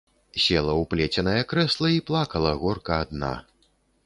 [0.43, 3.31] Села ў плеценае крэсла і плакала горка адна.